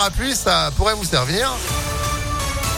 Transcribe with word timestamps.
parapluie, 0.00 0.34
ça 0.34 0.70
pourrait 0.78 0.94
vous 0.94 1.04
servir. 1.04 1.52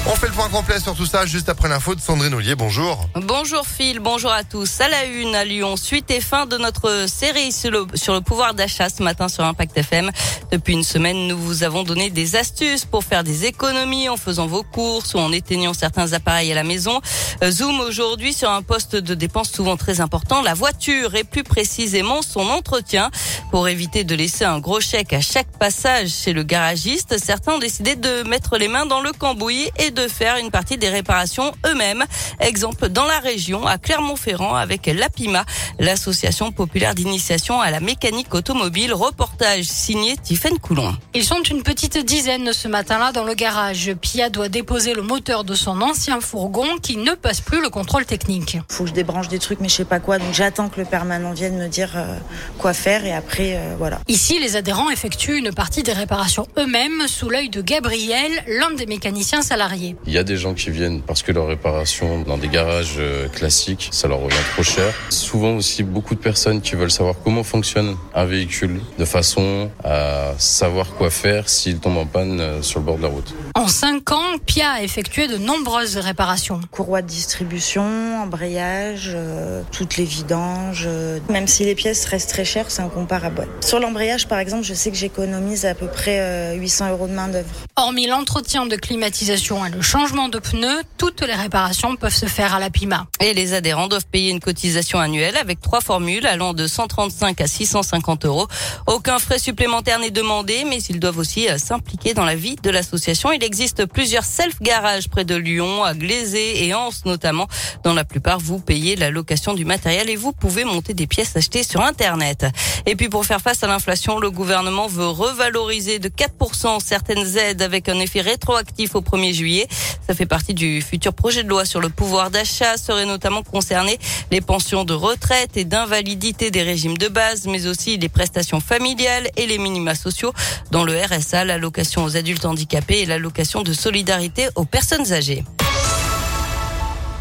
On 0.05 0.17
fait 0.17 0.27
le 0.27 0.33
point 0.33 0.49
complet 0.49 0.81
sur 0.81 0.97
tout 0.97 1.07
ça 1.07 1.27
juste 1.27 1.49
après 1.49 1.69
l'info 1.69 1.95
de 1.95 2.01
Sandrine 2.01 2.35
Ollier. 2.35 2.57
Bonjour. 2.57 3.09
Bonjour 3.15 3.65
Phil, 3.65 4.01
bonjour 4.01 4.33
à 4.33 4.43
tous. 4.43 4.81
À 4.81 4.89
la 4.89 5.05
une 5.05 5.33
à 5.37 5.45
Lyon, 5.45 5.77
suite 5.77 6.11
et 6.11 6.21
fin 6.21 6.45
de 6.45 6.57
notre 6.57 7.09
série 7.09 7.53
sur 7.53 7.71
le, 7.71 8.21
pouvoir 8.21 8.55
d'achat 8.55 8.89
ce 8.89 9.01
matin 9.05 9.29
sur 9.29 9.45
Impact 9.45 9.79
FM. 9.79 10.11
Depuis 10.51 10.73
une 10.73 10.83
semaine, 10.83 11.29
nous 11.29 11.39
vous 11.39 11.63
avons 11.63 11.85
donné 11.85 12.11
des 12.11 12.35
astuces 12.35 12.85
pour 12.85 13.05
faire 13.05 13.23
des 13.23 13.47
économies 13.47 14.09
en 14.09 14.17
faisant 14.17 14.49
vos 14.49 14.65
courses 14.65 15.15
ou 15.15 15.19
en 15.19 15.31
éteignant 15.31 15.73
certains 15.73 16.13
appareils 16.15 16.51
à 16.51 16.57
la 16.57 16.65
maison. 16.65 17.01
Euh, 17.45 17.53
zoom 17.53 17.79
aujourd'hui 17.79 18.33
sur 18.33 18.51
un 18.51 18.63
poste 18.63 18.97
de 18.97 19.15
dépense 19.15 19.53
souvent 19.53 19.77
très 19.77 20.01
important, 20.01 20.43
la 20.43 20.55
voiture 20.55 21.15
et 21.15 21.23
plus 21.23 21.45
précisément 21.45 22.23
son 22.23 22.51
entretien. 22.51 23.13
Pour 23.53 23.69
éviter 23.69 24.03
de 24.03 24.17
laisser 24.17 24.45
un 24.45 24.59
gros 24.59 24.81
chèque 24.81 25.13
à 25.13 25.21
chaque 25.21 25.51
passage 25.59 26.09
chez 26.09 26.33
le 26.33 26.43
garagiste, 26.43 27.19
certains 27.23 27.53
ont 27.53 27.59
décidé 27.61 27.95
de 27.95 28.29
mettre 28.29 28.59
les 28.59 28.67
mains 28.67 28.87
dans 28.87 29.01
le 29.01 29.13
cambouis 29.13 29.71
et 29.79 29.92
de 29.93 30.09
faire 30.09 30.37
une 30.37 30.51
partie 30.51 30.79
des 30.79 30.89
réparations 30.89 31.53
eux-mêmes. 31.67 32.05
Exemple 32.41 32.89
dans 32.89 33.05
la 33.05 33.19
région, 33.19 33.67
à 33.67 33.79
Clermont-Ferrand, 33.79 34.55
avec 34.55 34.87
l'APIMA, 34.87 35.45
l'association 35.79 36.53
populaire 36.53 36.95
d'initiation 36.95 37.61
à 37.61 37.71
la 37.71 37.81
mécanique 37.81 38.35
automobile. 38.35 38.93
Reportage 38.93 39.65
signé 39.65 40.17
Tiffaine 40.17 40.59
Coulon. 40.59 40.95
Ils 41.15 41.25
sont 41.25 41.43
une 41.43 41.63
petite 41.63 41.99
dizaine 41.99 42.53
ce 42.53 42.69
matin-là 42.69 43.13
dans 43.13 43.25
le 43.25 43.35
garage. 43.35 43.93
Pia 44.01 44.31
doit 44.31 44.49
déposer 44.49 44.95
le 44.95 45.03
moteur 45.03 45.45
de 45.45 45.55
son 45.55 45.81
ancien 45.83 46.21
fourgon 46.21 46.67
qui 46.83 46.97
ne 46.97 47.13
passe 47.15 47.41
plus 47.41 47.61
le 47.61 47.71
contrôle 47.71 48.05
technique. 48.05 48.59
Faut 48.69 48.85
que 48.85 48.91
je 48.91 48.95
débranche 48.95 49.29
des 49.29 49.39
trucs, 49.39 49.61
mais 49.61 49.69
je 49.69 49.75
sais 49.75 49.85
pas 49.85 50.01
quoi. 50.01 50.19
Donc 50.19 50.33
j'attends 50.33 50.69
que 50.69 50.81
le 50.81 50.87
permanent 50.87 51.33
vienne 51.33 51.59
me 51.59 51.69
dire 51.69 51.91
euh, 51.97 52.17
quoi 52.59 52.73
faire 52.73 53.05
et 53.05 53.13
après, 53.13 53.57
euh, 53.57 53.75
voilà. 53.79 53.99
Ici, 54.09 54.39
les 54.39 54.57
adhérents 54.57 54.91
effectuent 54.91 55.39
une 55.39 55.53
partie 55.53 55.83
des 55.83 55.93
réparations 55.93 56.47
eux-mêmes 56.59 57.07
sous 57.07 57.29
l'œil 57.29 57.49
de 57.49 57.63
Gabriel, 57.63 58.31
l'un 58.47 58.71
des 58.73 58.87
mécaniciens 58.87 59.43
salariés. 59.43 59.82
Il 60.07 60.13
y 60.13 60.19
a 60.19 60.25
des 60.25 60.37
gens 60.37 60.55
qui 60.55 60.71
viennent 60.71 61.03
parce 61.03 61.23
que 61.23 61.33
leur 61.33 61.47
réparation 61.47 62.23
dans 62.23 62.39
des 62.39 62.49
garages 62.49 62.97
euh, 62.99 63.29
classiques, 63.29 63.89
ça 63.93 64.09
leur 64.09 64.21
revient 64.21 64.37
trop 64.53 64.63
cher. 64.63 64.93
Souvent 65.11 65.57
aussi 65.57 65.83
beaucoup 65.83 66.15
de 66.15 66.21
personnes 66.21 66.61
qui 66.61 66.75
veulent 66.75 66.91
savoir 66.91 67.17
comment 67.23 67.43
fonctionne 67.43 67.97
un 68.15 68.25
véhicule 68.25 68.81
de 68.99 69.05
façon 69.05 69.71
à 69.85 70.33
savoir 70.39 70.95
quoi 70.95 71.11
faire 71.11 71.49
s'il 71.49 71.79
tombe 71.79 71.97
en 71.97 72.07
panne 72.07 72.41
euh, 72.41 72.63
sur 72.63 72.81
le 72.81 72.87
bord 72.87 72.97
de 72.99 73.03
la 73.03 73.09
route. 73.09 73.35
En 73.55 73.69
cinq 73.69 74.13
ans, 74.13 74.39
Pia 74.47 74.71
a 74.71 74.83
effectué 74.83 75.29
de 75.29 75.37
nombreuses 75.37 75.97
réparations. 75.97 76.61
Courroie 76.71 77.03
de 77.03 77.09
distribution, 77.09 78.23
embrayage, 78.23 79.13
euh, 79.15 79.63
toutes 79.73 79.97
les 79.97 80.05
vidanges. 80.05 80.89
même 81.29 81.47
si 81.47 81.65
les 81.65 81.75
pièces 81.75 82.05
restent 82.07 82.31
très 82.31 82.45
chères, 82.45 82.71
c'est 82.71 82.83
incomparable. 82.83 83.49
Sur 83.61 83.81
l'embrayage, 83.81 84.29
par 84.29 84.39
exemple, 84.39 84.65
je 84.65 84.75
sais 84.75 84.91
que 84.91 84.97
j'économise 84.97 85.65
à 85.67 85.75
peu 85.75 85.87
près 85.87 86.57
800 86.57 86.91
euros 86.91 87.07
de 87.07 87.13
main 87.13 87.29
d'œuvre. 87.29 87.49
Hormis 87.77 88.07
l'entretien 88.07 88.67
de 88.67 88.77
climatisation 88.77 89.63
le 89.75 89.81
changement 89.81 90.29
de 90.29 90.39
pneus, 90.39 90.83
toutes 90.99 91.23
les 91.23 91.35
réparations 91.35 91.97
peuvent 91.97 92.15
se 92.15 92.27
faire 92.27 92.55
à 92.55 92.61
la 92.61 92.69
PIMA. 92.69 93.07
Et 93.21 93.33
les 93.33 93.55
adhérents 93.55 93.89
doivent 93.89 94.07
payer 94.07 94.31
une 94.31 94.41
cotisation 94.41 94.99
annuelle 94.99 95.37
avec 95.37 95.61
trois 95.61 95.81
formules 95.81 96.27
allant 96.27 96.53
de 96.53 96.67
135 96.67 97.41
à 97.41 97.47
650 97.47 98.27
euros. 98.27 98.49
Aucun 98.87 99.19
frais 99.19 99.39
supplémentaire 99.39 99.99
n'est 99.99 100.11
demandé, 100.11 100.65
mais 100.69 100.79
ils 100.83 101.01
doivent 101.01 101.19
aussi 101.19 101.49
euh, 101.49 101.57
s'impliquer 101.59 102.13
dans 102.13 102.25
la 102.25 102.35
vie 102.35 102.57
de 102.63 102.71
l'association. 102.71 103.33
Il 103.33 103.43
existe 103.43 103.87
plusieurs 103.87 104.25
self-garages 104.25 105.09
près 105.09 105.25
de 105.25 105.35
Lyon, 105.35 105.85
à 105.85 105.95
Glazé 105.95 106.67
et 106.67 106.75
Anse 106.75 107.05
notamment. 107.07 107.49
Dans 107.83 107.95
la 107.95 108.05
plupart, 108.05 108.39
vous 108.39 108.59
payez 108.59 108.97
la 108.97 109.11
location 109.11 109.55
du 109.55 109.65
matériel 109.65 110.11
et 110.11 110.17
vous 110.17 110.33
pouvez 110.33 110.65
monter 110.65 110.93
des 110.93 111.07
pièces 111.07 111.35
achetées 111.37 111.63
sur 111.63 111.81
Internet. 111.81 112.47
Et 112.85 112.95
puis 112.95 113.09
pour 113.09 113.25
faire 113.25 113.41
face 113.41 113.63
à 113.63 113.69
l'inflation, 113.69 114.19
le 114.19 114.31
gouvernement 114.31 114.87
veut 114.87 115.09
revaloriser 115.09 115.99
de 115.99 116.09
4% 116.09 116.81
certaines 116.81 117.39
aides 117.39 117.63
avec 117.63 117.89
un 117.89 117.99
effet 118.01 118.21
rétroactif 118.21 118.95
au 118.95 119.01
1er 119.01 119.33
juillet. 119.33 119.62
Ça 120.07 120.15
fait 120.15 120.27
partie 120.27 120.55
du 120.55 120.83
futur 120.83 121.15
projet 121.15 121.43
de 121.43 121.49
loi 121.49 121.65
sur 121.65 121.81
le 121.81 121.89
pouvoir 121.89 122.31
d'achat. 122.31 122.77
Seraient 122.77 123.07
notamment 123.07 123.43
concernés 123.43 123.99
les 124.31 124.41
pensions 124.41 124.85
de 124.85 124.95
retraite 124.95 125.57
et 125.57 125.65
d'invalidité 125.65 126.51
des 126.51 126.63
régimes 126.63 126.99
de 126.99 127.09
base, 127.09 127.47
mais 127.47 127.67
aussi 127.67 127.97
les 127.97 128.09
prestations 128.09 128.61
familiales 128.61 129.29
et 129.37 129.47
les 129.47 129.59
minima 129.59 129.95
sociaux, 129.95 130.33
dont 130.71 130.85
le 130.85 130.95
RSA, 130.95 131.45
l'allocation 131.45 132.05
aux 132.05 132.17
adultes 132.17 132.45
handicapés 132.45 133.01
et 133.01 133.07
l'allocation 133.07 133.63
de 133.63 133.73
solidarité 133.73 134.49
aux 134.55 134.65
personnes 134.65 135.13
âgées. 135.13 135.45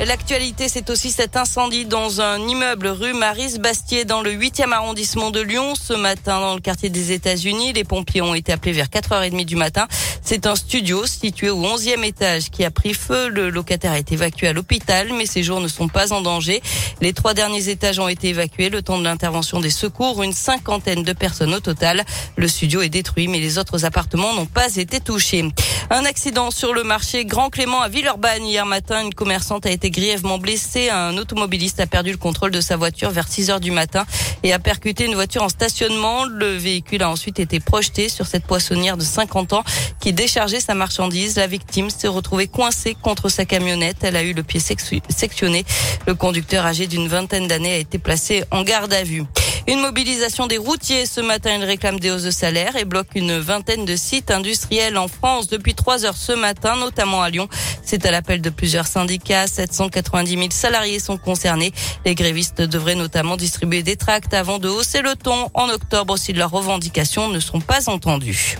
L'actualité, 0.03 0.67
c'est 0.67 0.89
aussi 0.89 1.12
cet 1.12 1.38
incendie 1.38 1.85
dans 1.85 2.22
un 2.22 2.39
immeuble 2.47 2.88
rue 2.88 3.13
Maris-Bastier 3.13 4.03
dans 4.03 4.23
le 4.23 4.31
8e 4.31 4.72
arrondissement 4.72 5.29
de 5.29 5.39
Lyon. 5.39 5.75
Ce 5.75 5.94
matin, 5.94 6.39
dans 6.41 6.56
le 6.56 6.59
quartier 6.59 6.89
des 6.89 7.12
États-Unis, 7.12 7.73
les 7.73 7.84
pompiers 7.84 8.23
ont 8.23 8.34
été 8.34 8.51
appelés 8.51 8.72
vers 8.72 8.88
4h30 8.88 9.45
du 9.45 9.56
matin. 9.56 9.88
C'est 10.23 10.47
un 10.47 10.56
studio 10.56 11.06
situé 11.06 11.51
au 11.51 11.62
11e 11.62 12.03
étage 12.03 12.50
qui 12.50 12.66
a 12.66 12.72
pris 12.72 12.95
feu. 12.95 13.29
Le 13.29 13.51
locataire 13.51 13.91
a 13.91 14.00
été 14.00 14.16
évacué 14.16 14.47
à 14.47 14.53
l'hôpital, 14.53 15.13
mais 15.13 15.28
ses 15.28 15.44
jours 15.44 15.62
ne 15.62 15.67
sont 15.67 15.88
pas 15.88 16.13
en 16.13 16.22
danger. 16.22 16.63
Les 17.00 17.13
trois 17.13 17.35
derniers 17.35 17.69
étages 17.69 18.00
ont 18.00 18.07
été 18.07 18.29
évacués 18.29 18.69
le 18.69 18.81
temps 18.81 18.97
de 18.97 19.03
l'intervention 19.03 19.59
des 19.59 19.69
secours. 19.69 20.23
Une 20.23 20.33
cinquantaine 20.33 21.03
de 21.03 21.13
personnes 21.13 21.53
au 21.53 21.59
total. 21.59 22.03
Le 22.38 22.47
studio 22.47 22.81
est 22.81 22.89
détruit, 22.89 23.28
mais 23.28 23.39
les 23.39 23.59
autres 23.59 23.85
appartements 23.85 24.33
n'ont 24.33 24.47
pas 24.47 24.78
été 24.78 25.00
touchés. 25.00 25.47
Un 25.91 26.06
accident 26.06 26.50
sur 26.50 26.73
le 26.73 26.83
marché 26.83 27.23
Grand 27.23 27.51
Clément 27.51 27.81
à 27.81 27.88
Villeurbanne 27.88 28.45
hier 28.45 28.66
matin. 28.66 29.03
Une 29.03 29.13
commerçante 29.13 29.68
a 29.68 29.69
été 29.69 29.91
grièvement 29.91 30.40
blessé. 30.40 30.90
Un 30.90 31.18
automobiliste 31.18 31.79
a 31.79 31.85
perdu 31.85 32.12
le 32.12 32.18
contrôle 32.18 32.52
de 32.52 32.62
sa 32.62 32.78
voiture 32.78 33.12
vers 33.12 33.28
6 33.28 33.52
heures 33.52 33.59
du 33.59 33.72
matin 33.72 34.06
et 34.44 34.53
a 34.53 34.59
percuté 34.59 35.06
une 35.06 35.13
voiture 35.13 35.44
en 35.44 35.50
stationnement. 35.50 36.25
Le 36.25 36.56
véhicule 36.56 37.03
a 37.03 37.09
ensuite 37.09 37.40
été 37.40 37.59
projeté 37.59 38.09
sur 38.09 38.25
cette 38.25 38.46
poissonnière 38.46 38.97
de 38.97 39.03
50 39.03 39.53
ans 39.53 39.63
qui 40.00 40.13
déchargeait 40.13 40.59
sa 40.62 40.74
marchandise. 40.74 41.35
La 41.35 41.47
victime 41.47 41.90
s'est 41.90 42.07
retrouvée 42.07 42.47
coincée 42.47 42.96
contre 43.00 43.30
sa 43.30 43.46
camionnette. 43.46 43.97
Elle 44.01 44.16
a 44.16 44.24
eu 44.24 44.34
le 44.34 44.44
pied 44.44 44.59
sectionné. 44.59 45.66
Le 46.07 46.16
conducteur 46.16 46.66
âgé 46.66 46.88
d'une 46.88 47.07
vingtaine 47.07 47.47
d'années 47.47 47.74
a 47.74 47.78
été 47.78 48.00
placé 48.00 48.44
en 48.51 48.63
garde 48.63 48.94
à 48.94 49.03
vue. 49.03 49.24
Une 49.68 49.80
mobilisation 49.80 50.48
des 50.48 50.58
routiers 50.58 51.06
ce 51.06 51.22
matin. 51.22 51.56
Ils 51.58 51.64
réclament 51.64 52.00
des 52.00 52.12
hausses 52.12 52.24
de 52.24 52.32
salaire 52.32 52.76
et 52.76 52.86
bloquent 52.86 53.12
une 53.16 53.38
vingtaine 53.38 53.86
de 53.86 53.96
sites 53.96 54.32
industriels 54.32 54.98
en 54.98 55.08
France 55.08 55.48
depuis 55.48 55.76
trois 55.76 56.06
heures 56.06 56.18
ce 56.18 56.34
matin, 56.34 56.76
notamment 56.76 57.22
à 57.22 57.30
Lyon. 57.30 57.48
C'est 57.84 58.06
à 58.06 58.12
l'appel 58.12 58.42
de 58.42 58.50
plusieurs 58.50 58.88
syndicats. 58.88 59.48
790 59.48 60.32
000 60.32 60.48
salariés 60.52 61.00
sont 61.00 61.18
concernés. 61.18 61.72
Les 62.06 62.16
grévistes 62.16 62.62
devraient 62.62 62.96
notamment 62.96 63.38
distribuer 63.38 63.84
des 63.84 63.96
tracts 63.96 64.34
avant 64.34 64.60
de 64.60 64.70
hausser 64.70 65.02
le 65.02 65.16
ton 65.16 65.50
en 65.54 65.70
octobre 65.70 66.18
si 66.18 66.34
leurs 66.34 66.52
revendications 66.52 67.30
ne 67.30 67.40
sont 67.40 67.62
pas 67.62 67.90
entendues. 67.90 68.58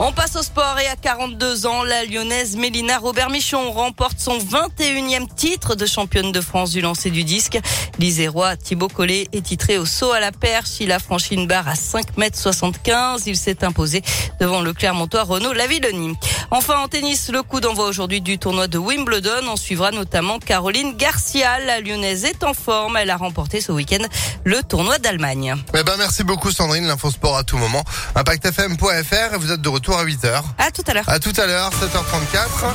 On 0.00 0.12
passe 0.12 0.36
au 0.36 0.42
sport 0.42 0.78
et 0.78 0.86
à 0.86 0.94
42 0.94 1.66
ans, 1.66 1.82
la 1.82 2.04
lyonnaise 2.04 2.54
Mélina 2.54 2.98
Robert 2.98 3.30
Michon 3.30 3.72
remporte 3.72 4.20
son 4.20 4.38
21e 4.38 5.26
titre 5.34 5.74
de 5.74 5.86
championne 5.86 6.30
de 6.30 6.40
France 6.40 6.70
du 6.70 6.80
lancer 6.80 7.10
du 7.10 7.24
disque. 7.24 7.58
L'Isérois 7.98 8.56
Thibaut 8.56 8.86
Collet 8.86 9.26
est 9.32 9.46
titré 9.46 9.76
au 9.76 9.86
saut 9.86 10.12
à 10.12 10.20
la 10.20 10.30
perche. 10.30 10.78
Il 10.78 10.92
a 10.92 11.00
franchi 11.00 11.34
une 11.34 11.48
barre 11.48 11.66
à 11.66 11.74
5 11.74 12.16
mètres 12.16 12.38
75. 12.38 13.24
Il 13.26 13.36
s'est 13.36 13.64
imposé 13.64 14.02
devant 14.40 14.60
le 14.60 14.72
Clermontois 14.72 15.24
Renaud 15.24 15.52
Lavilloni. 15.52 16.14
Enfin, 16.52 16.78
en 16.78 16.86
tennis, 16.86 17.28
le 17.30 17.42
coup 17.42 17.58
d'envoi 17.58 17.86
aujourd'hui 17.86 18.20
du 18.20 18.38
tournoi 18.38 18.68
de 18.68 18.78
Wimbledon. 18.78 19.48
On 19.50 19.56
suivra 19.56 19.90
notamment 19.90 20.38
Caroline 20.38 20.96
Garcia. 20.96 21.58
La 21.58 21.80
lyonnaise 21.80 22.24
est 22.24 22.44
en 22.44 22.54
forme. 22.54 22.96
Elle 22.96 23.10
a 23.10 23.16
remporté 23.16 23.60
ce 23.60 23.72
week-end 23.72 24.04
le 24.44 24.62
tournoi 24.62 24.98
d'Allemagne. 24.98 25.56
Eh 25.74 25.82
ben, 25.82 25.96
merci 25.98 26.22
beaucoup 26.22 26.52
Sandrine, 26.52 26.86
l'info 26.86 27.10
sport 27.10 27.36
à 27.36 27.42
tout 27.42 27.58
moment. 27.58 27.82
ImpactFM.fr 28.14 29.38
vous 29.40 29.50
êtes 29.50 29.60
de 29.60 29.68
retour 29.88 29.98
à 29.98 30.04
8h. 30.04 30.42
À 30.58 30.70
tout 30.70 30.82
à 30.86 30.94
l'heure. 30.94 31.04
À 31.08 31.18
tout 31.18 31.32
à 31.36 31.46
l'heure, 31.46 31.70
7h34. 31.70 32.74